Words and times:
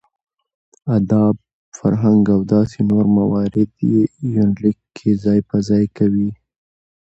اداب 0.97 1.35
،فرهنګ 1.77 2.23
او 2.35 2.41
داسې 2.53 2.79
نور 2.91 3.05
موارد 3.17 3.71
يې 3.89 4.01
په 4.15 4.23
يونليک 4.35 4.77
کې 4.95 5.09
ځاى 5.23 5.39
په 5.49 5.57
ځاى 5.67 5.85
کوي. 5.97 6.29